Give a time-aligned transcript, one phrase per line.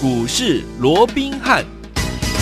[0.00, 1.77] 股市罗宾汉。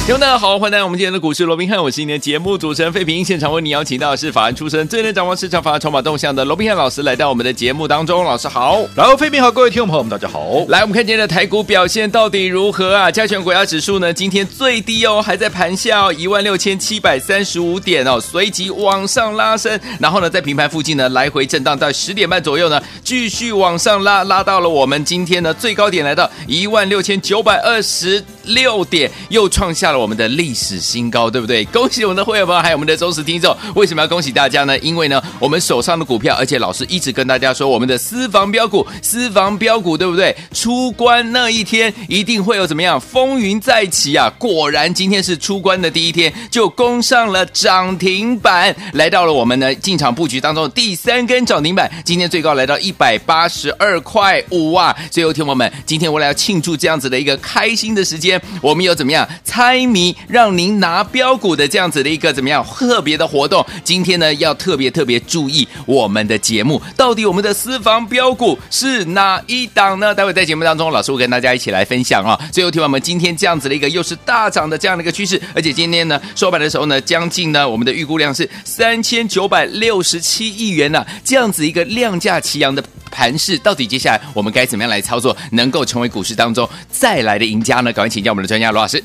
[0.07, 3.25] 听众大家好，欢迎来到我们今天的股市罗宾汉，我是今天的节目主持人费平。
[3.25, 8.23] 现场为你邀请到的是法案出身、最能掌握市场法案筹码动向的罗宾汉老师，来到我们的节目当中。
[8.23, 10.65] 老师好，然后费平好，各位听众朋友们，大家好。
[10.69, 13.11] 来，我们看今天的台股表现到底如何啊？
[13.11, 30.77] 加权股价指数呢，今天最低哦，还在盘下哦，一万六千七百三十五点哦，随即往上拉升，然后呢，在平盘附近呢来回震荡，在十点半左右呢，继续往上拉，拉到了我们今天的最高点来到一万六千九百二十六点，又创下了我们的历史。
[30.86, 31.64] 新高，对不对？
[31.66, 33.56] 恭喜我们的会员朋友，还有我们的忠实听众。
[33.74, 34.78] 为什么要恭喜大家呢？
[34.80, 40.36] 因为呢，我们手上的股票，而且老师一直跟大家说，我们的私房标股，私房标股，对不对？
[40.52, 44.30] 出关那一天一定会有怎么样风云再起啊！
[44.38, 51.91] 果然，今天是出关的第一天，就攻上了涨停板，来到了我们呢进场布局当中第三根涨停板。
[52.05, 54.94] 今天最高来到一百八十二块五啊！
[55.10, 60.56] 所以，听友们，今天为了要庆祝这样子的一个开心的时间，我们有怎么样猜迷，让。
[60.56, 63.62] 您拿标股的这样子的一个怎么样特别的活动？
[63.84, 70.15] 今天呢要特别特别注意我们的节目，到底我们的私房标股是哪一档呢？
[70.15, 72.41] 待会在节目当中，老师会跟大家一起来分享啊。
[72.51, 87.93] 最后，听完我们今天这样子的一个又是大涨的这样的一个趋势，而且今天呢收盘的时候呢，将近呢我们的预估量是三千九百六十七亿元呢、这样子一个量价齐扬的盘势，到底接下来我们该怎么样来操作，能够成为股市当中再来的赢家呢？
[87.93, 89.05] 赶快请教我们的专家罗老师。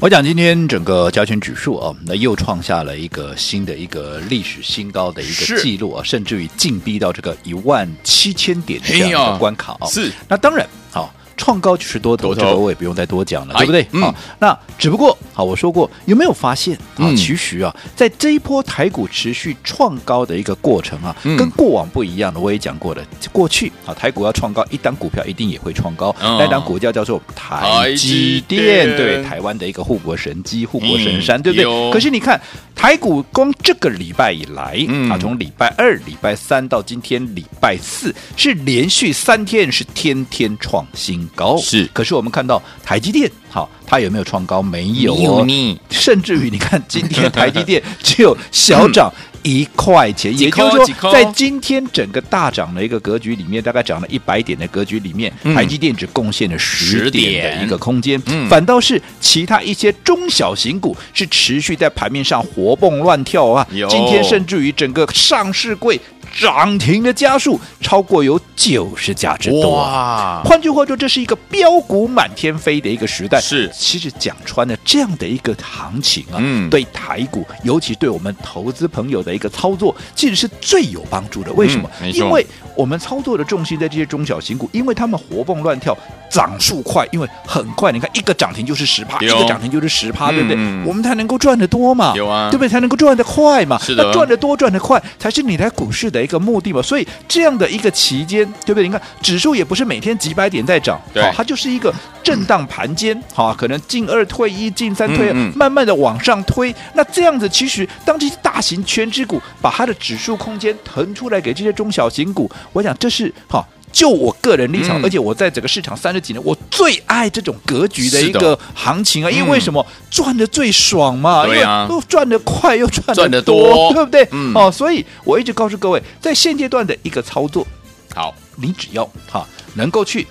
[0.00, 9.88] 我讲今天整个加权指数啊，那又创下了一个新的一个历史新高的一个记录啊，甚至于进逼到这个一万七千点这样的关卡啊。
[9.88, 11.12] 是，那当然好。
[11.38, 13.82] 创高就是多头，这个我也不用再多讲了，对不对？
[13.98, 17.08] 好、嗯，那只不过好，我说过有没有发现啊？
[17.16, 23.02] 其实啊，在这一波台股持续创高的一个过程啊，嗯、跟过往不一样的，我也讲过了。
[23.32, 31.92] 过去啊，台股要创高，一档股票一定也会创高，那档股票叫做台积电，对台湾的一个护国神机、护国神山，对不对？
[31.92, 32.40] 可是你看
[32.78, 34.78] 台股光这个礼拜以来
[35.10, 41.28] 啊，从礼拜二、礼拜三到今天礼拜四，是连续三天是天天创新。
[41.34, 44.62] 高是，可是我们看到台积电，好，它有没有创高？
[44.62, 45.46] 没有哦，
[45.90, 66.00] 甚至于你看，今天台积电只有小涨一块钱，也就是说，在今天整个大涨的一个格局里面，大概涨了一百点的格局里面，台积电只贡献了十点的一个空间，反倒是其他一些中小型股是持续在盘面上活蹦乱跳啊，今天甚至于整个上市柜。
[66.38, 70.42] 涨停的家数超过有九十家之多，哇！
[70.44, 73.40] 换句话说，这是一个标股满天飞的一个时代。
[73.48, 81.52] 是，其实讲穿了这样的一个行情啊，嗯，对台股，尤其对我们投资朋友的一个操作，其实是最有帮助的。
[81.52, 81.90] 为什么？
[82.02, 85.96] 嗯，因为我们操作的重心在这些中小型股，因为他们活蹦乱跳，
[86.30, 90.56] 涨速快，因为很快，你看一个涨停就是十趴，一个涨停就是十趴，对不对？
[90.58, 92.68] 嗯，我们才能够赚得多嘛，有啊，对不对？
[92.68, 96.82] 才能够赚得快嘛，是的，那赚得多赚得快才是你来股市的一个目的嘛。
[96.82, 98.84] 所以这样的一个期间，对不对？
[98.84, 101.92] 你看指数也不是每天几百点在涨，对，它就是一个
[102.22, 106.74] 震荡盘间，好，可能进二退一，进三退二，慢慢的往上推。
[106.94, 113.66] 那这样子，其实当这些大型全值股把它的指数空间腾出来给这些中小型股，我想这是好。
[113.90, 119.30] 就我个人立场，嗯、而且我在整个市场三十几年，我最爱这种格局的一个行情啊！
[119.30, 121.46] 因为为什么赚的最爽嘛？
[121.46, 124.28] 对啊，又赚得快又赚得多，多 对不对？
[124.30, 127.66] 嗯、哦，所以我一直告诉各位，在现阶段的一个操作，
[128.14, 130.26] 好，你只要哈能够去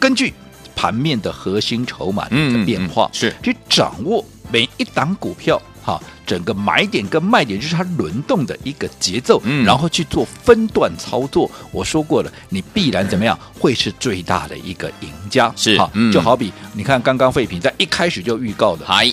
[0.00, 0.34] 根据
[0.80, 5.60] 盘面的核心筹码的变化，嗯嗯嗯、是去掌握每一档股票。
[5.82, 11.50] 哈，整个买点跟卖点就是它轮动的一个节奏，嗯，然后去做分段操作。
[11.70, 15.52] 我说过了，你必然怎么样会是最大的一个赢家。
[15.56, 19.10] 是，好，嗯，就好比你看刚刚废品在一开始就预告的，嗨，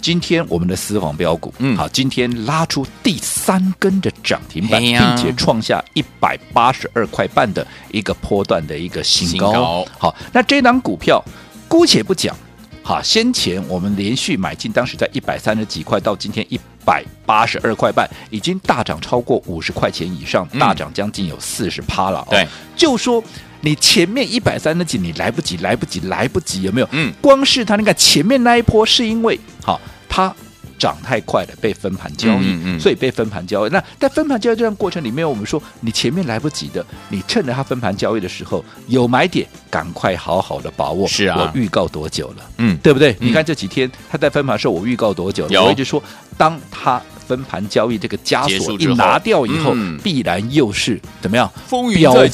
[0.00, 9.52] 今天我们的私房标股，嗯，好，今天拉出第三根的涨停板，并且创下一百八十二块半的一个波段的一个新高。
[9.52, 11.22] 新高好，那这档股票
[11.68, 12.36] 姑且不讲。
[12.82, 22.24] 好，先前我们连续买进，当时在一百三十几块，到今天一百八十二块半，已经大涨超过五十块钱以上，大涨将近有四十趴了。
[22.30, 23.20] 对，就说
[23.60, 26.88] 你前面一百三十几，你来不及，来不及，来不及，有没有？
[26.92, 29.80] 嗯，光是它那个前面那一波，是因为好
[30.16, 30.34] 它。
[30.78, 33.70] 涨太快了，被分盘交易，嗯嗯、所以被分盘交易。
[33.70, 41.08] 那在分盘交易这段过程里面，我们说你前面来不及的，你趁着它分盘交易的时候有买点，赶快好好的把握。
[41.08, 42.50] 是啊，我预告多久了？
[42.58, 43.12] 嗯，对不对？
[43.12, 45.64] 嗯、你看这几天他在分盘的时候，我预告多久了？
[45.64, 46.02] 我一直说，
[46.36, 51.50] 当他分盘交易这个枷锁一拿掉以后，嗯、必然又是怎么样？
[51.66, 52.28] 风云再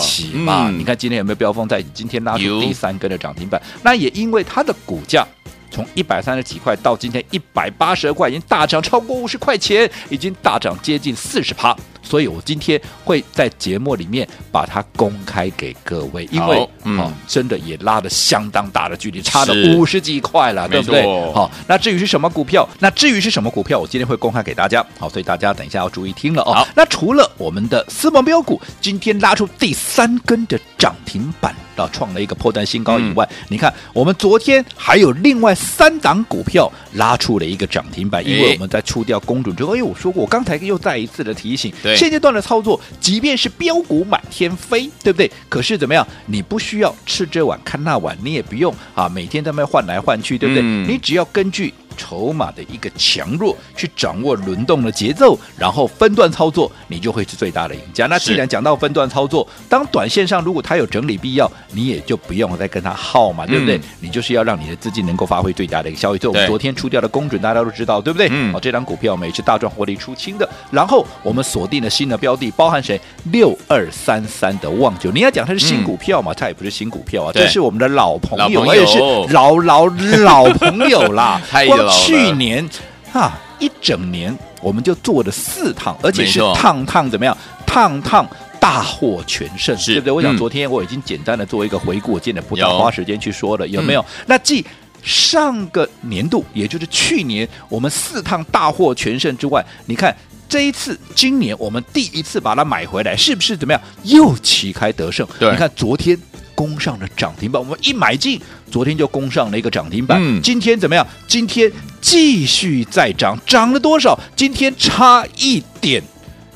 [0.00, 0.68] 起嘛？
[0.68, 1.88] 嗯、你看今天有没有飙风再起？
[1.94, 5.24] 今天拉出第三根的涨停板，那也因为它的股价。
[5.70, 11.76] 从一百三十几块到今天一百八十二块，已经大涨超过五十块钱，已经大涨接近四十趴。
[12.06, 21.02] 所以我今天会在节目里面把它公开给各位，因为嗯、哦，真的也拉了相当大的距离，差了五十几块了，对不对？
[21.32, 24.84] 好、哦，那至于是什么股票，那至于是什么股票，我今天会公开给大家。
[24.98, 26.52] 好，所以大家等一下要注意听了哦。
[26.52, 31.54] 好那除了我们的私房标股今天拉出第三根的涨停板。
[31.76, 45.30] 到创了一个破断新高以外，嗯、你看我们昨天还有另外三档股票拉出了一个涨停板，因为我们在出掉公主之后，哎，我说过，我刚才又再一次的提醒，对现阶段的操作，即便是标股满天飞，对不对？
[45.48, 46.06] 可是怎么样？
[46.26, 50.62] 你不需要吃这碗看那碗，你也不用啊，每天在那换来换去，对不对？
[50.62, 51.72] 嗯、你只要根据。
[51.96, 58.06] 筹码的一个强弱，去掌握轮动的节奏，然后分段操作，你就会是最大的赢家。
[58.06, 63.76] 那既然讲到分段操作，当短线上如果它有整理必要，你也就不用再跟它耗嘛，对不对？
[63.78, 66.18] 嗯、你就是要让你的资金能够发挥最大的一个效益。
[66.18, 68.28] 所以我们昨天出掉的公准，大家都知道，对不对？
[68.30, 68.52] 嗯。
[68.52, 70.48] 好，这张股票我们也是大赚获利出清的。
[70.70, 73.00] 然后我们锁定了新的标的，包含谁？
[73.32, 75.10] 六二三三的旺九。
[75.10, 76.32] 你要讲它是新股票嘛？
[76.32, 78.98] 嗯、它也不是新股票啊，这是我们的老朋友，而且是
[79.32, 81.40] 老老老朋友啦。
[81.90, 82.68] 去年
[83.12, 87.36] 啊，一整年我们就做了四趟，而且是趟趟怎么样？
[87.66, 88.28] 趟趟
[88.60, 90.12] 大获全胜，对不对？
[90.12, 94.00] 我想昨天我已经简单的做一个回顾，我今天不要花时间去说了，有，有没有？
[94.00, 94.64] 嗯、那继
[95.02, 100.14] 上个年度，也就是去年我们四趟大获全胜之外，你看
[100.48, 103.80] 这一次今年我们第一次把它买回来，是不是怎么样？
[104.02, 105.26] 又旗开得胜？
[105.40, 106.18] 你看昨天。
[106.56, 110.18] 攻上了涨停板，我们一买进，昨天就攻上了一个涨停板。
[110.20, 111.06] 嗯，今天怎么样？
[111.28, 111.70] 今天
[112.00, 114.18] 继续再涨，涨了多少？
[114.34, 116.02] 今天差一点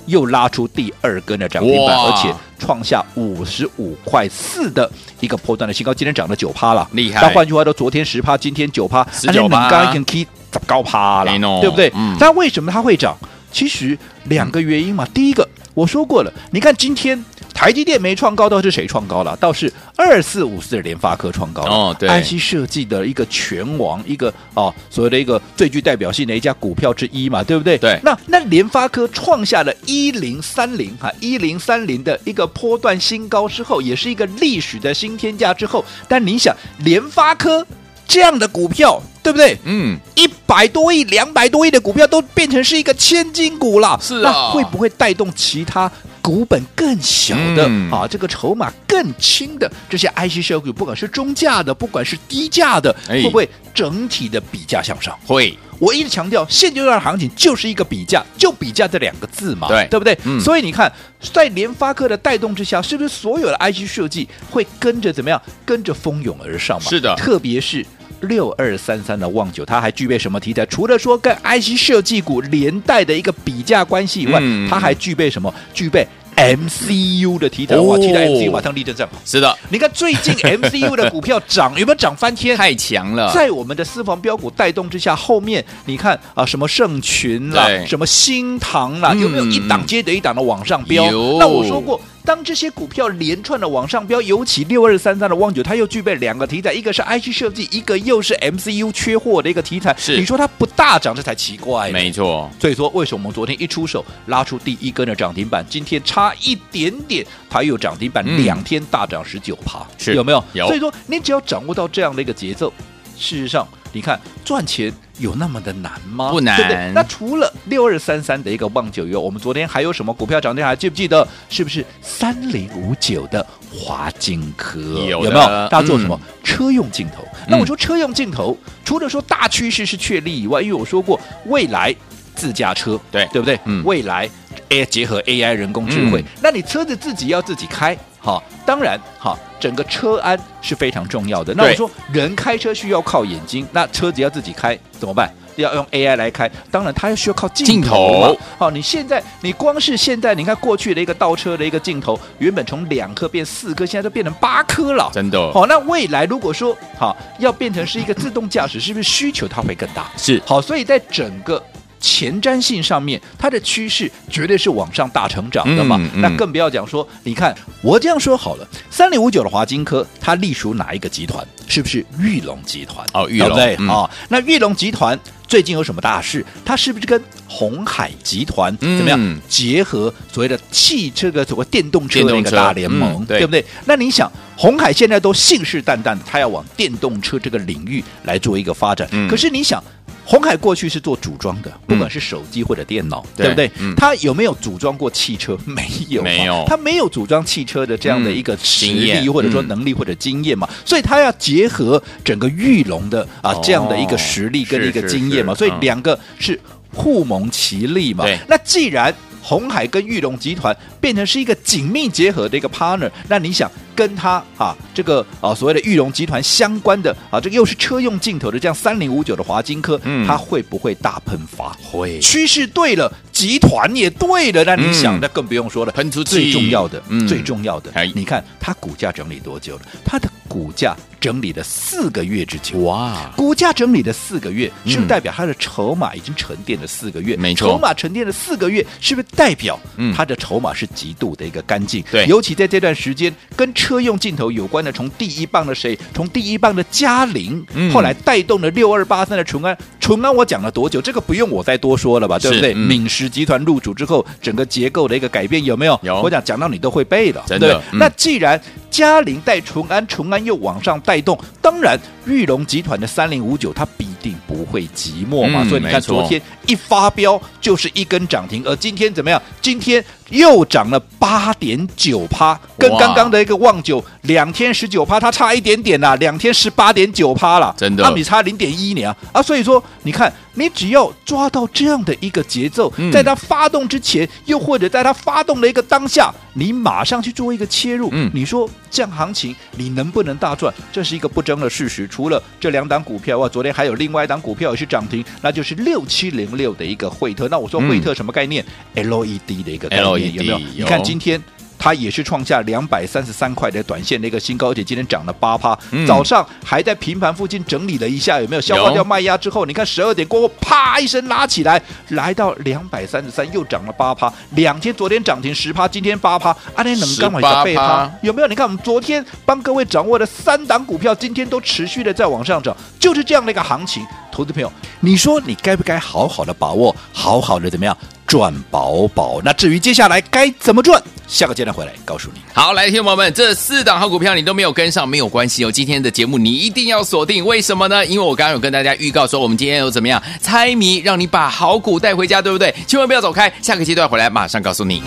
[0.07, 5.93] 又拉出第二根的涨停板，而且创下五十五块四的一个波段的新高。
[5.93, 7.21] 今天涨了九趴了，厉害。
[7.21, 10.27] 那换句话说，昨天十趴，今天九趴，十九趴，刚刚已经 K
[10.67, 11.93] 高趴了，对不对？
[11.95, 12.17] 嗯。
[12.19, 13.15] 但为什么它会涨？
[13.53, 15.05] 其实两个原因嘛。
[15.05, 17.23] 嗯、第一个，我说过了，你看今天。
[17.61, 19.37] 台积电没创高，倒是谁创高了？
[19.37, 27.77] 倒是二四五四的联发科创高哦，对，IC 设计的一个拳王，一个哦，所谓的一个最具代表性的一家股票之一嘛，对不对？
[27.77, 28.01] 对。
[28.03, 37.67] 那那联发科创下了一零三零哈一零三零的一个波段新高之后，也是一个历史的新天价之后，但你想联发科
[38.09, 39.59] 这样的股票，对不对？
[39.65, 45.93] 嗯，一百多亿、两百多亿的股票都变成是一个千金股了，是啊，那会不会带动其他？
[46.23, 55.19] 股本更小的、嗯、啊，这个筹码更轻的这些 IC 设计股，不管是中价的，不管是低价的，哎、会不会整体的比价向上？
[55.27, 55.57] 会。
[55.79, 60.15] 我一直强调，现阶段的行情就是一个比价，就比价这两个字嘛，对，对不对？
[60.25, 60.93] 嗯、所以你看，
[61.33, 65.41] 在联发科的带动之下，是不是所有的 IC 设计会跟着怎么样？
[65.65, 66.91] 跟着蜂拥而上嘛？
[66.91, 67.87] 是的，特别是。
[68.23, 70.65] 六二三三的旺九，它还具备什么题材？
[70.67, 75.53] 除了说跟 IC 设计股连带的一个比价关系以外，嗯、它还具备什么？
[75.73, 76.07] 具备
[76.37, 77.77] MCU 的题材。
[77.77, 79.21] 哇，期待 MCU 马上立正站好。
[79.25, 82.57] 是的，你看最近 MCU 的股票涨有没有涨翻天？
[82.57, 83.31] 太强了！
[83.33, 91.05] 在我们的私房标股带动之下，后面你看啊，什么盛群啦，什么新唐啦，有没有一档接着一档的往上飙？
[91.39, 92.01] 那我说过。
[92.25, 99.95] 当这些股票连串的往上飙，尤其六二三三的旺九，它又具备两个题材，一个是 IC 设计，一个又是 MCU 缺货的一个题材。
[99.99, 101.91] 是，你说它不大涨，这才奇怪。
[101.91, 102.51] 没错。
[102.61, 110.45] 所以说，为什么我们昨天一出手拉出第一根的涨停板，今天差一点点它又涨停板，嗯、两天大涨十九趴，是有没有？
[110.53, 110.67] 有。
[110.67, 112.73] 所以说，你只要掌握到这样的一个节奏，
[113.21, 114.93] 事实上，你看赚钱。
[115.21, 116.31] 有那么的难吗？
[116.31, 116.93] 不难，对不对？
[116.95, 120.65] 那除了六二三三的一个旺九以外，我们昨天还有什么股票涨停？
[120.65, 121.29] 还记不记得？
[121.51, 124.81] 是不是三零五九的华金科？
[124.81, 125.45] 有，有没有？
[125.69, 126.19] 大家做什么？
[126.25, 127.23] 嗯、车用镜头。
[127.47, 131.95] 那我说车用镜头，嗯、除了说大趋势是确立以外，因为我说过未来
[132.35, 133.61] 自驾车，对对不对？
[133.67, 134.27] 嗯，未来
[134.71, 137.95] A 结合 AI 人工智慧，嗯、那你车子自己要自己开。
[138.19, 141.55] 好，当然，好，整个车安是非常重要的。
[141.55, 145.31] 那我说，人开车需要靠眼睛，那车子要自己开怎么办？
[145.57, 148.35] 要用 AI 来开，当然它要需要靠镜头嘛。
[148.57, 155.11] 好，你现在你光是现在，你看过去的一个倒车的一个镜头，原本从两颗变四颗，现在都变成八颗了。
[155.13, 155.53] 真的。
[155.53, 160.11] 好，那未来如果说好要变成是一个自动驾驶，是不是需求它会更大？
[160.17, 160.41] 是。
[160.47, 161.63] 好，所以在整个。
[162.01, 165.97] 前瞻性上面，它的趋势绝对是往上大成长的嘛。
[166.01, 171.47] 嗯嗯、那更不要讲说，你看我这样说好了，三零五九的华金科，它隶属哪一个集团？
[171.69, 173.07] 是不是玉龙集团？
[173.13, 174.11] 哦，玉龙对啊。
[174.29, 176.45] 那玉龙集团最近有什么大事？
[176.65, 183.65] 它是不是跟红海集团怎么样、嗯、结合所谓的汽车的所谓电动车的一个大联盟、嗯对，对不对？
[183.85, 189.07] 那你想，红海现在都信誓旦旦的，他要往电动车这个领域来做一个发展。
[189.13, 189.83] 嗯、可是你想。
[190.31, 193.69] 鸿海过去是做组装的，不管是手机或者电脑，嗯、对不对？
[193.97, 195.59] 他有没有组装过汽车？
[195.67, 196.65] 没有，没有。
[196.69, 200.69] 他没有组装汽车的这样的一个实力，或者说能力或者经验嘛？
[200.71, 206.57] 嗯、所以他要结合整个玉龙的啊这样的一个实力跟一个经验嘛，所以两个是
[206.95, 208.25] 互蒙其利嘛。
[208.47, 213.69] 那既然鸿海跟玉龙集团变成是一个紧密结合的一个 partner，那你想？
[214.01, 221.77] 跟他啊，这个啊所谓的玉龙集团相关的啊，这个又是车用镜头的这样三零五九的华金科，嗯，它会不会大喷发？
[221.83, 229.83] 会，趋势对了，集团也对了，那你想，嗯、那更不用说了，喷出最重要的，嗯、最重要的，你看它股价整理多久了？
[230.03, 237.37] 它的股价整理了四个月之久，哇，股价整理了四个月，是不是代表它的筹码已经沉淀了四个月？
[237.37, 239.79] 没错，筹码沉淀了四个月，是不是代表
[240.17, 242.03] 它的筹码是极度的一个干净？
[242.11, 243.90] 对，尤其在这段时间跟车。
[243.91, 249.77] 车用镜头有关的，从第一棒的谁，从第一棒的嘉陵，嗯、后来带动了六二八三的淳安。
[249.99, 251.03] 淳安我讲了多久？
[251.03, 252.73] 这个不用我再多说了吧，对不对？
[252.73, 255.99] 敏、嗯、实集团入主之后，整个结构的一个改变有没有？
[256.05, 256.23] 有。
[256.23, 257.75] 我讲讲到你都会背的，真的。
[257.75, 265.63] 对嗯、那既然嘉陵带淳安，淳安又往上带动，当然玉龙集团的三零五九它必定不会寂寞嘛。
[265.65, 269.43] 嗯、所以你看昨天一发飙就是一根涨停，而今天怎么样？
[269.61, 270.05] 今天。
[270.31, 279.43] 又涨了八点九趴，跟刚刚的一个旺九两天十九趴，它差一点点啦、啊，两天十八点九趴了，真的，它比差零点一年啊啊！
[279.43, 290.73] 所以说，你看，你只要抓到这样的一个节奏，嗯、在它发动之前，又或者在它发动的一个当下，你马上去做一个切入，嗯，你说这样行情你能不能大赚？
[290.93, 292.07] 这是一个不争的事实。
[292.09, 297.49] 除了这两档股票啊，昨天还有另外一档股票也是涨停，那就是六七零六的一个惠特。
[297.49, 298.65] 那我说惠特什么概念、
[298.95, 300.35] 嗯、？LED 的一个概念。
[300.35, 300.59] 有没有？
[300.59, 301.43] 你看今天。
[301.81, 305.77] 它也是创下两百三十三块的短线的一个新高，而且今天涨了八趴。
[305.93, 309.65] 嗯、早上还在平盘附近整理了一下，有没有消化掉卖压之后？
[309.65, 314.31] 你看十二点过后，啪一声拉起来，来到两百三十三，又涨了八趴。
[314.51, 318.49] 两天，昨天涨停十趴，今天八趴，阿天能刚好一个倍趴，有没有？
[318.49, 324.07] 你看我们昨天帮各位掌握的三档股票，今天都持续的在往上涨，就是这样的一个行情。
[324.31, 324.71] 投资朋友，
[325.01, 327.97] 你说你该不该好好的把握，好好的怎么样？
[328.31, 332.41] 赚饱饱，那至于接下来该怎么赚，下个阶段回来告诉你。
[332.55, 335.73] 好，来，听众朋友们，这四档好股票你都没有跟上，没有关系哦。
[335.73, 338.07] 今天的节目你一定要锁定，为什么呢？
[338.07, 342.73] 因为我刚刚有跟大家预告说，我们今天有怎么样猜谜，让你把好股带回家，对不对？
[342.87, 345.03] 千万不要走开，下个阶段回来马上告诉你。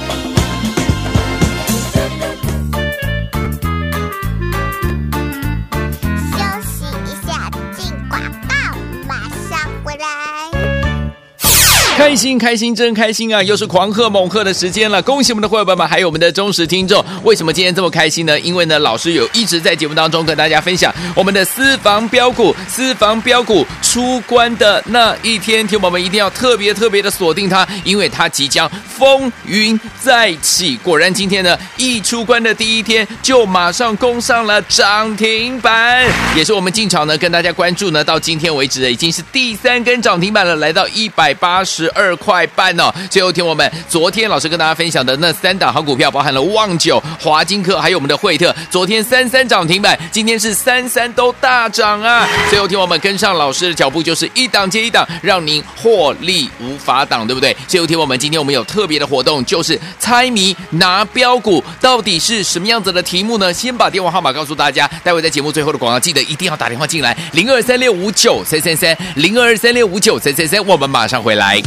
[12.03, 13.41] 开心开心真开心啊！
[13.41, 17.03] 又是狂贺猛贺的时间了，恭喜我们的会员们，还有我们的忠实听众。
[17.23, 18.37] 为什么今天这么开心呢？
[18.41, 30.75] 因为呢，老师有一直在节目当中跟大家分享我们的私房标股，私房标股出关的那一天，听友们一定要特别特别的锁定它，因为它即将风云再起。
[30.83, 36.05] 果然今天呢，一出关的第一天就马上攻上了涨停板，
[36.35, 41.89] 也是我们进场呢跟大家关注呢，到今天为止呢已经是第三根涨停板了，来到一百八十。
[41.93, 42.93] 二块半哦！
[43.09, 48.53] 最后听我们昨天老师跟大家分享的那三档好股票，包含了旺九、华金科，还有我们的惠特。
[48.69, 52.27] 昨天三三涨停板，今天是三三都大涨啊！
[52.49, 57.55] 最后听我们跟上老师的脚步，就是一档接一档，让您获利无法挡，对不对？
[57.67, 63.53] 最后听我们今天我们有特别的活动，就是猜谜拿标股，到底是什么样子的题目呢？
[63.53, 71.61] 先把电话号码告诉大家，待会在节目最后的广告，记得一定要打电话进来，零二三六五九三三三，零二三六五九三三三，我们马上回来。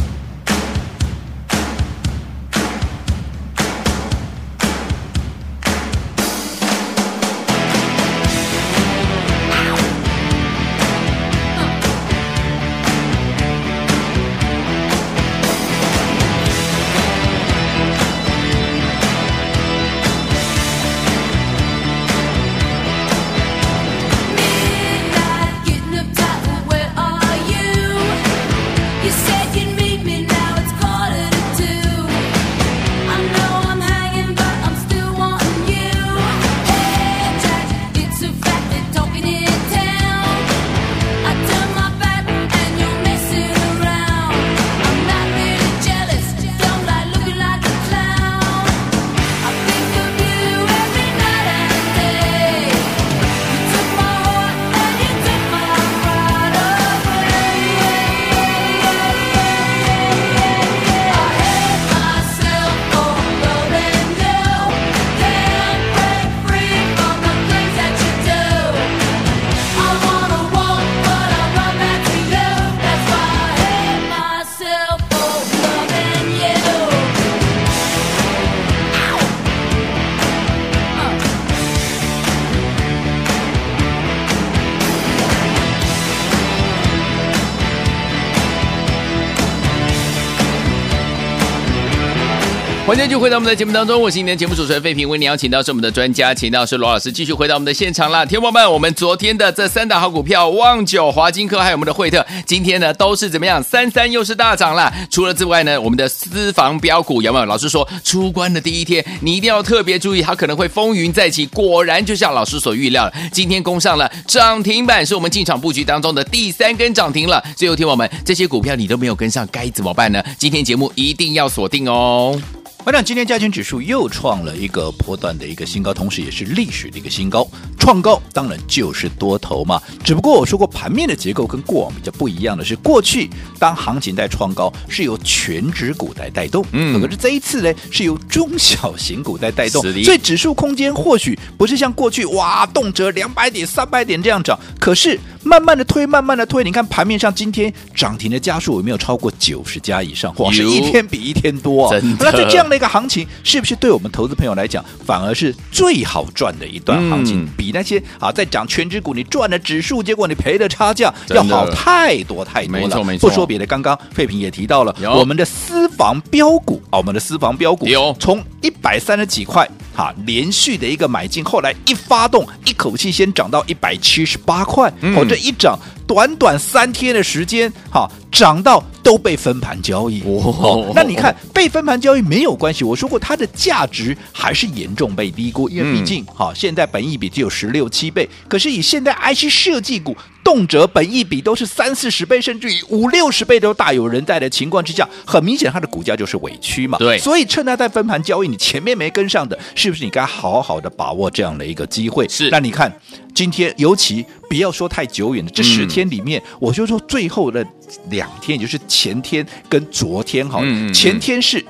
[92.87, 98.25] 欢迎继续回到我们的节目当中，我是今天的节目主持人费平，为你邀请到是我们的专家，请到是罗老师，继续回到我们的现场啦。
[98.25, 103.61] 听众们，我们昨天的这三档好股票，旺九、华金科还有我们的惠特，今天呢都是怎么样？
[103.61, 104.89] 三三又是大涨啦。
[105.11, 107.45] 除了之外呢，我们的私房标股有没有？
[107.45, 111.45] 老师说出关的第一天，你一定要特别注意，它可能会风云再起。
[111.47, 117.43] 果然就像老师所预料，今天攻上了涨停板，是我们进场布局当中的第三根涨停了。
[117.53, 120.23] 最后听我们这些股票你都没有跟上，该怎么办呢？
[120.37, 122.39] 今天节目一定要锁定哦。
[122.87, 127.45] 我想今天加权指数又创了一个波段的一个新高，同时也是历史的一个新高。
[127.77, 133.29] 创高当然就是多头嘛，只不过我说过盘面的结构跟过往比较不一样的是，过去
[133.59, 150.33] 当行情在创高是由全值股来带动，嗯，可是这一次呢是由中小型股在带动，所以指数空间或许不是像过去哇动辄两百点、三百点这样涨，可是慢慢的推，慢慢的推，你看盘面上今天涨停的家数有没有超过九十家以上？
[150.37, 152.01] 哇，是一天比一天多啊！
[152.19, 152.77] 那在这样的。
[152.77, 157.41] 一个行情是不是对我们投资朋友来讲，反而是最好赚的一段行情？
[157.41, 162.81] 嗯、比那些啊在涨全指股你赚了指数，结果你赔的差价要好太多太多了。
[162.81, 163.27] 没错没错。
[163.27, 175.77] 不说别的，刚刚费平也提到了我们的私房标股啊，我们的私房标股有从一百三十几块哈连续的一个买进，后来一发动，一口气先涨到一百七十八块，哦，这一涨。
[176.07, 180.23] 短短三天的时间，哈，涨到都被分盘交易。
[180.23, 196.97] 哦，那你看被分盘交易没有关系，我说过它的价值还是严重被低估，因为毕竟哈，现在本益比只有十六七倍，可是以现在 IC 设计股动辄本益比都是三四十倍，甚至于五六十倍都大有人在的情况之下，很明显它的股价就是委屈嘛。
[196.97, 202.25] 对，所以趁它在分盘交易，你前面没跟上的，是不是你该好好的把握这样的一个机会？
[202.29, 202.89] 是，那你看。
[203.37, 207.63] 今天尤其不要说太久远的这十天里面，嗯、我就说最后的
[208.09, 211.63] 两天，也就是前天跟昨天，哈，嗯嗯嗯前天是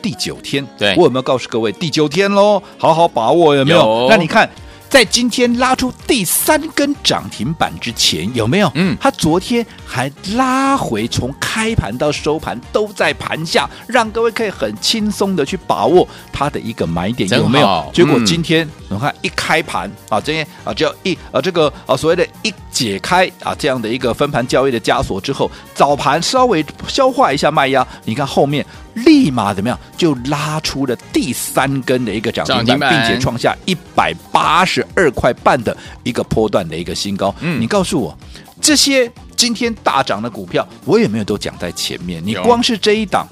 [0.00, 2.62] 第九天，对，我有没有告诉各位第九天喽？
[2.78, 3.78] 好好把握有没有？
[3.78, 4.48] 有那你看。
[4.92, 8.70] 在今天拉出第三根涨停板之前，有没有？
[8.74, 17.90] 嗯，他昨天还拉回，从开盘到收盘都在盘下，让各位可以很轻松的去把握它的一个买点，有没有？
[17.94, 28.62] 结果今天你看一开盘啊，这些啊，就一啊这个啊所谓的一解开啊这样的一个分盘交易的枷锁之后，早盘稍微消化一下卖压，你看后面。
[28.94, 37.34] 立马怎么样就拉出了第三根的一个涨停板，并且创下一百八十二块半的一个波段的一个新高。
[37.40, 38.16] 嗯，你告诉我，
[38.60, 42.22] 这些今天大涨的股票，我也没有都讲在前面？
[42.24, 43.26] 你光是这一档。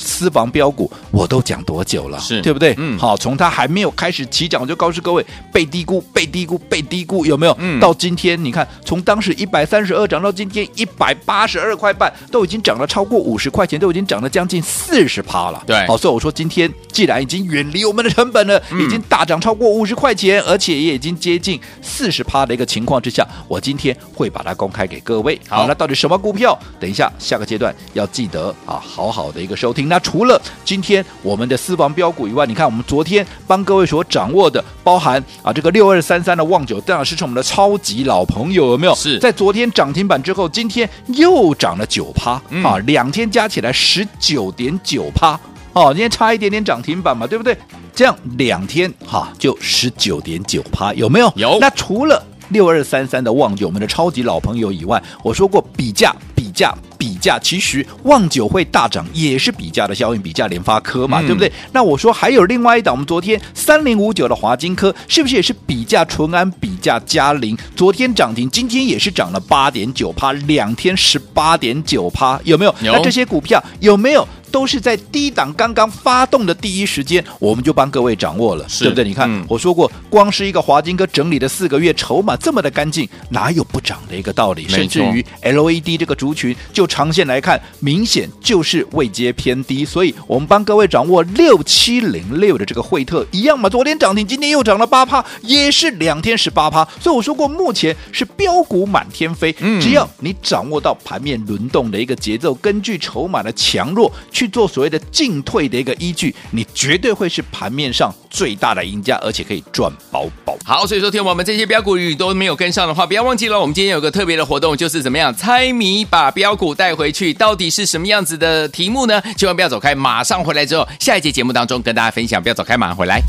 [0.00, 2.74] 私房标股我都讲多久了，是对不对？
[2.78, 7.54] 嗯，好，从它还没有开始起涨，我就告诉各位被低估、被低估、被低估，有没有？
[7.58, 15.62] 嗯，到今天你看，从当时一百三十二涨到今天一百八十二块半，都已经涨了超过五十块钱，都已经涨了将近四十趴了。
[15.66, 25.38] 对，好，所以我说今天既然已经远离我们的成本了，嗯、已经大涨超过五十块钱，而且也已经接近四十趴的一个情况之下，我今天会把它公开给各位。
[25.46, 26.58] 好，那到底什么股票？
[26.80, 29.89] 等一下下个阶段要记得啊，好好的一个收听。
[29.90, 38.94] 那除了今天我们的私房标股以外，你看我们昨天帮各位所掌握的，包含啊这个六二三三的旺九，当然是我们的超级老朋友，有没有？
[38.94, 45.38] 是在昨天涨停板之后，今天又涨了九趴啊，两天加起来十九点九趴
[45.72, 47.58] 哦，今天差一点点涨停板嘛，对不对？
[47.92, 51.32] 这样两天哈就十九点九趴，有没有？
[51.34, 51.58] 有。
[51.60, 56.14] 那除了六二三三的旺九，我们的超级老朋友以外，我说过比价。
[56.32, 61.50] 比价比价，其实旺九会大涨，也是比价的效应，比价联发科嘛，嗯、对不对？
[61.72, 67.56] 那我说还有另外一档，我们昨天三零五九的华金科，是不是也是比价纯安，比价嘉陵？
[67.74, 72.74] 昨天涨停，今天也是涨了八点九趴，两天十八点九趴，有没有？
[72.82, 72.92] 有。
[72.92, 74.28] 那这些股票有没有？
[74.50, 79.04] 都是在低档刚刚发动的第一时间，我们就帮各位掌握了，对不对？
[79.04, 84.68] 你看，嗯、我说过，光是一个华金哥整理的四个月，筹码这么的干净，哪有不涨的一个道理？
[84.68, 96.86] 甚至于 LED 这个族群，就长线来看，明显就是位阶偏低，所以我们帮各位掌握六七零六的这个惠特一样嘛，昨天涨停，今天又涨了八趴，也是两天十八趴。
[97.00, 104.10] 所以我说过，目前是标股满天飞，嗯、只要你掌握到盘面轮动的一个节奏，根据筹码的强弱。
[104.32, 110.56] 去去做所谓的进退的一个依据，你绝对会是盘面上最大的赢家，而且可以赚饱饱。
[110.64, 119.20] 好，所以说，听我们这些标股你都没有跟上的话，不要忘记了，我们今天有个特别的活动，就是怎么样猜谜把标股带回去，到底是什么样子的题目呢？
[119.36, 123.20] 千万不要走开，马上回来之后，下一节节目当中跟大家分享，不要走开，马上回来。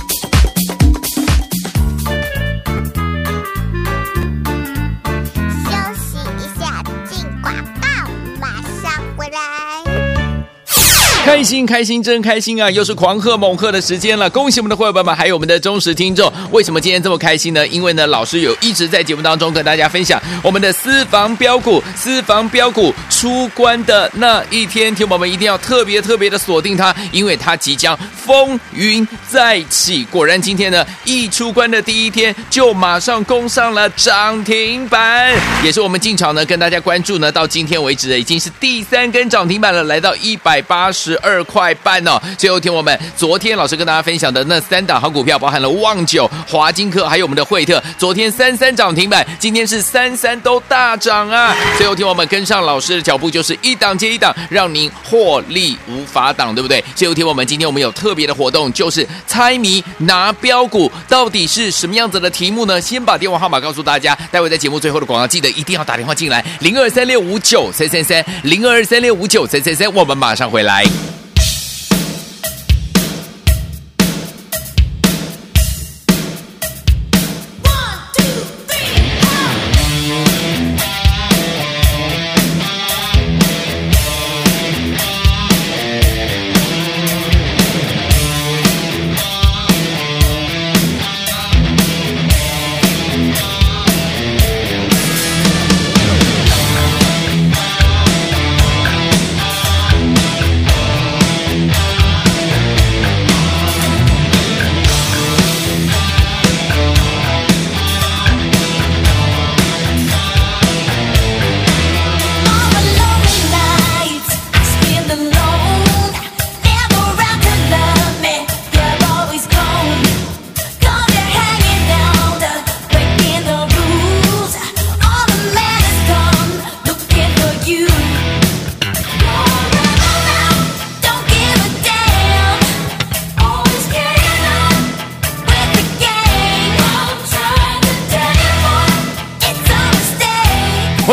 [11.23, 12.69] 开心开心真开心啊！
[12.71, 16.31] 又是狂贺猛贺的时间了，恭喜我们的会员们，还有我们的忠实听众。
[16.51, 17.65] 为什么今天这么开心呢？
[17.67, 30.03] 因为呢，老师有一直在节目当中跟大家分享我们的私房标股，私房标股出关的那一天，听友们一定要特别特别的锁定它，因为它即将风云再起。
[30.05, 42.17] 果然今天呢，一出关的第一天就马上攻上了涨停板，也是我们进场呢跟大家关注呢，到今天为止呢，已经是第三根涨停板了，来到一百八十十二块半哦。
[42.37, 47.83] 最后听我们昨天老师跟大家分享的那三档好股票，包含了旺九、华金科，还有我们的惠特。
[47.97, 51.53] 昨天三三涨停板，今天是三三都大涨啊。
[51.77, 56.81] 最后听我们跟上老师的脚步，就是一档接一档，让您获利无法挡，对不对？
[56.95, 62.79] 最后听我们今天我们有特别的活动，就是猜谜拿标股，到底是什么样子的题目呢？
[62.79, 70.85] 先把电话号码告诉大家，待会在节目最后的广告，记得一定要打电话进来，零二三六五九三三三，零二三六五九三三三，我们马上回来。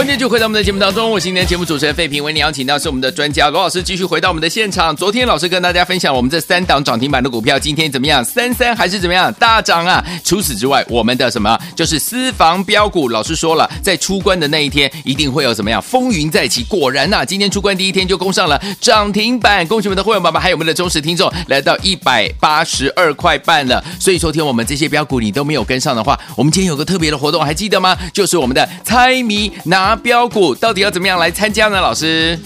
[0.08, 4.96] 欢迎继续回到我们的节目当中，我是今天节目主持人费平，为您邀请到是我们的专家罗老师，继续回到我们的现场。
[4.96, 8.24] 昨天老师跟大家分享我们这三档涨停板的股票，今天怎么样？
[8.24, 9.30] 三三还是怎么样？
[9.34, 10.02] 大涨啊！
[10.24, 15.80] 除此之外，我们的什么就是私房标股，老师说了，在出关的那一天一定会有怎么样？
[15.82, 16.64] 风云再起。
[16.64, 23.84] 果然呐、啊，今天出关第一天就攻上了涨停板，恭喜我们的会员宝宝，还有我们的忠实听众，来到一百八十二块半了。
[24.00, 27.94] 所以昨天我们这些标股你都没有跟上的话，我们今天有个特别的活动，还记得吗？
[28.10, 29.97] 就是我们的猜谜拿。
[29.98, 31.80] 标股到底要怎么样来参加呢？
[31.80, 32.38] 老师？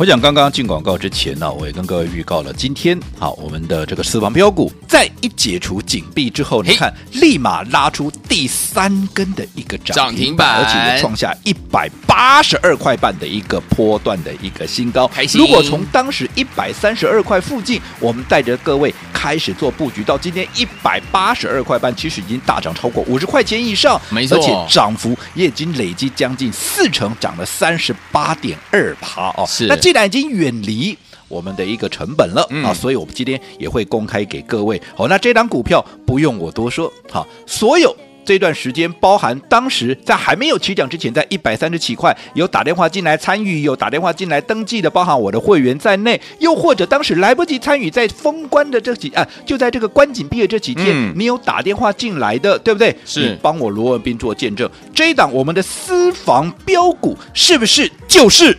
[0.00, 15.10] 我想刚刚进广告之前呢，我也跟各位预告了，今天好，我们的这个私房标股在一解除紧闭之后，你看立马拉出第三根的一个涨停板，而且也创下一百八十二块半的一个波段的一个新高。
[15.34, 29.44] 如果从当时一百三十二块附近，我们带着各位开始做布局，到今天一百八十二块半，其实已经大涨超过五十块钱以上，没错，而且涨幅也已经累积将近四成，涨了三十八点二趴哦。
[29.46, 34.80] 是，那既然已经远离我们的一个成本了、嗯、啊，所以我们今天也会公开给各位。
[34.94, 37.96] 好，那这档股票不用我多说，好，所有。
[38.24, 52.94] 这段时间，包含当时在还没有起涨之前，在一百三十七块有打电话进来参与，有打电话进来登记的，包含我的会员在内，又或者当时来不及参与，在封关的这几啊，就在这个关紧闭的这几天，嗯、你有打电话进来的，对不对？
[53.04, 58.56] 是，你帮我罗文斌做见证，这一档我们的私房标股是不是就是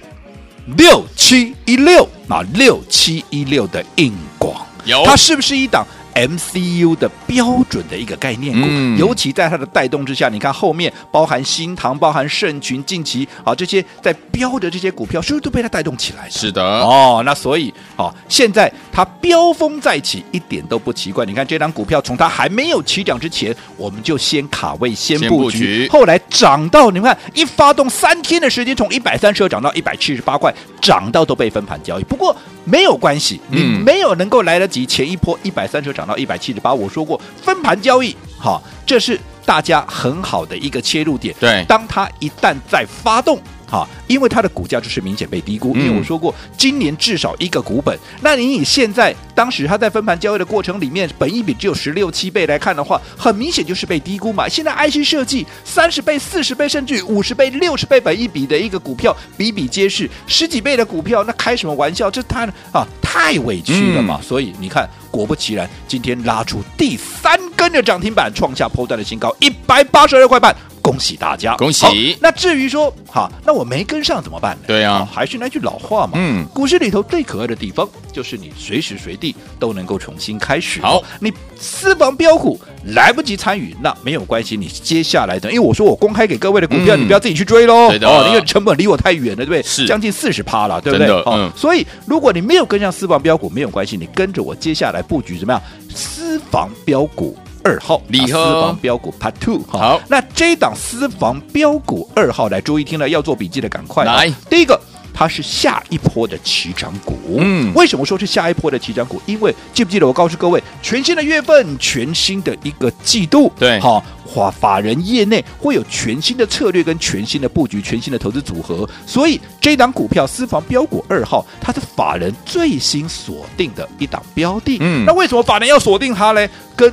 [0.78, 2.42] 六七一六啊？
[2.54, 16.30] 六七一六的硬广，有，它是不是一档？MCU 的标准的一个概念股，嗯、尤其在它的带动之下，你看后面包含新唐、包含盛群、近期啊这些在标的这些股票，是不是都被它带动起来？
[16.30, 21.26] 是的，哦，那所以啊，现在它飙风再起，一点都不奇怪。
[21.26, 32.04] 你看这张股票，从它还没有起涨之前，我们就先卡位、先布局，布局后来涨到你们看一发动三天的时间，从一百三十二涨到一百七十八块，涨到都被分盘交易。
[32.04, 41.36] 不过没有关系，你没有能够来得及前一波一百三十二涨到一百七十八，我说过分盘交易，好，这是大家很好的一个切入点。
[41.40, 43.40] 对，当它一旦在发动。
[43.72, 45.74] 好，因为它的股价就是明显被低估。
[45.78, 47.98] 因为我说过，今年至少一个股本。
[48.20, 54.50] 那你以现在当时它在分盘交易的过程里面，本一比只有十六七倍来看的话，很明显就是被低估嘛。
[54.50, 62.12] 现在 IC 设计三十倍、四十倍，甚至五十倍、六十倍本一比的一个股票比比皆是，十几倍的股票，那开什么玩笑？
[62.12, 64.20] 这太啊太委屈了嘛。
[64.20, 70.54] 嗯、所以你看，果不其然，今天拉出第三根的涨停板，创下破段的新高，一百八十二块半。
[70.82, 72.18] 恭喜大家，恭喜。
[72.20, 74.64] 那至于说，哈，那我没跟上怎么办呢？
[74.68, 80.82] 对啊，还是那句老话嘛，嗯，股市里头最可爱的地方就是你随时随地都能够重新开始。
[80.82, 87.90] 好，你私房标股来不及参与，那没有关系，你接下来等，因为我说我公开给各位的股票，嗯、你不要自己去追喽。
[87.90, 89.62] 对的，哦，因为成本离我太远了，对不对？
[89.64, 91.08] 是，将近四十趴了，对不对？
[91.08, 95.62] 嗯、哦，所以如果你没有跟上私房标股，没有关系，你跟着我接下来布局怎么样？
[95.94, 97.38] 私房标股。
[97.64, 104.32] 二号私房标股 Part Two 好，那这档私房标股二号来注意听了，要做笔记的赶快来。
[104.50, 104.80] 第一个，
[105.14, 107.18] 它是下一波的起涨股。
[107.38, 109.22] 嗯，为什么说是下一波的起涨股？
[109.26, 118.90] 因为记不记得我告诉各位，全新的月份，全新的一个季度，对，好，华法人业内会有全新的策略跟全新的布局，全新的投资组合。
[119.06, 124.78] 所以这档股票私房标股二号，它是法人最新锁定的一档标的。
[124.82, 126.50] 嗯，那为什么法人要锁定它嘞？
[126.76, 126.92] 跟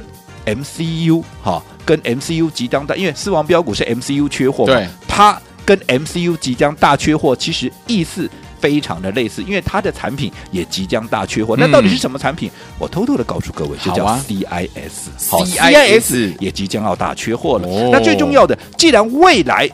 [0.54, 11.56] MCU 哈，跟 MCU 即将大，因为四王标股是 MCU 缺货嘛，对，它跟 MCU 即将大缺货，其实意思非常的类似，因为它的产品也即将大缺货。
[11.56, 12.50] 嗯、那到底是什么产品？
[12.78, 17.68] 我偷偷的告诉各位，就叫 CIS，好、啊、CIS 也即将要大缺货了。
[17.68, 19.68] 哦、那最重要的，既然未来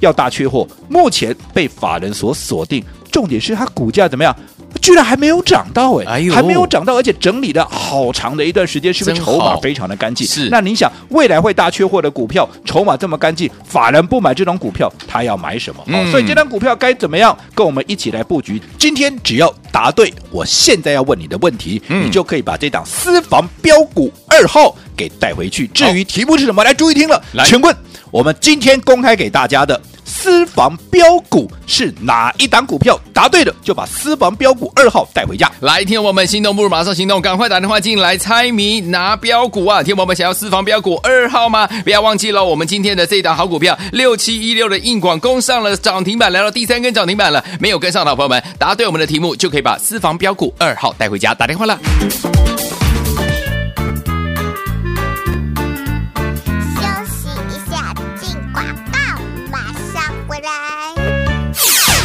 [0.00, 4.36] 要大缺货，目前被法人所锁定，重点是它股价怎么样？
[4.80, 10.26] 居然还没有涨到哎，哎呦，还没有涨到，而且整理了好长的一段时间，是不是筹码非常的干净？
[10.26, 10.48] 是。
[10.50, 15.82] 那你想，未来会大缺货的股票，筹码这么干净，法人不买这种股票，他要买什么？
[15.86, 17.36] 嗯、哦，所以这张股票该怎么样？
[17.54, 18.60] 跟我们一起来布局。
[18.78, 25.66] 今天只要答对，我现在要问你的问题，嗯、你就可以把这档私房标股二号给带回去。
[25.68, 27.22] 至于题目是什么，来注意听了。
[27.32, 27.76] 来，请问
[28.10, 29.80] 我们今天公开给大家的。
[30.28, 33.00] 私房标股是哪一档股票？
[33.14, 35.50] 答对了就把私房标股二号带回家。
[35.60, 39.82] 来，听我们心动不如马上行动，赶快打电话进来猜谜拿标股啊！
[39.82, 41.66] 听我们想要私房标股二号吗？
[41.82, 47.42] 不要忘记了，我们今天的这一档好股票六七一六的硬广攻上了涨停板，来到第三根涨停板了。
[47.58, 51.32] 没有跟上的朋友们，答对我们的题目就可以把私房标股二号带回家。
[51.32, 51.80] 打电话了。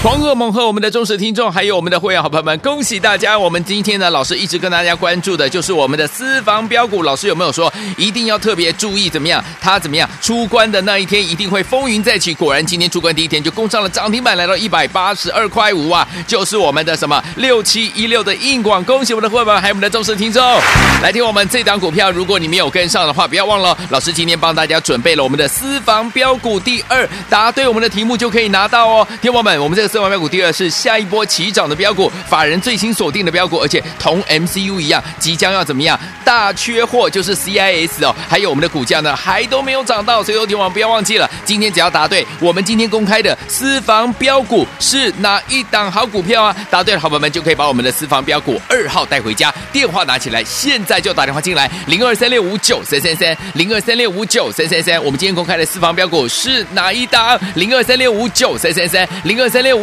[0.04, 3.39] 狂贺猛贺我们的忠实听众，还有我们的会员好朋友们，恭喜大家！
[3.39, 7.04] 我们今天呢，老师一直跟大家关注的就是我们的私房标股。
[7.04, 9.42] 老师有没有说一定要特别注意怎么样？
[9.62, 12.34] 他怎么样出关的那一天一定会风云再起？
[12.34, 16.06] 果然今天出关第一天就攻上了涨停板，来到一百八十二块五啊！
[16.28, 20.44] 就是我们的什么六七一六的硬广，恭喜我们的会员还有我们的忠实听众，
[21.02, 22.12] 来听我们这档股票。
[22.12, 29.08] 如果你没有跟上的话，不要忘了，老师今天帮大家准备了我们的私房标股第二，答对我们的题目就可以拿到哦。
[29.22, 29.93] 听我们，我们这个。
[29.94, 38.16] 私房标股第二是下一波起涨的标股，法人最新锁定的标股，而且同 MCU 一样，即将要怎么样大缺货，就是 CIS 哦。
[38.28, 46.56] 还有我们的股价呢，还都没有涨到，所以有听众不要忘记了，今天只要答对，我们今天公开的私房标股是哪一档好股票啊？
[46.72, 49.54] 答对了，好朋友们就可以把我们的私房标股二号带回家。
[49.72, 54.98] 电话拿起来，现在就打电话进来，零二三六五九三三三，零二三六五九三三三。
[55.04, 57.40] 我们今天公开的私房标股是哪一档？
[57.54, 59.83] 零二三六五九三三三，零二三六五